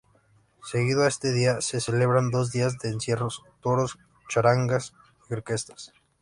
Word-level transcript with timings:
Seguido 0.63 1.03
a 1.03 1.07
este 1.07 1.31
día 1.31 1.61
se 1.61 1.79
celebran 1.79 2.31
dos 2.31 2.51
días 2.51 2.79
de 2.79 2.89
encierros, 2.89 3.43
toros, 3.61 3.99
charangas 4.27 4.95
y 5.29 5.33
orquestas. 5.35 5.93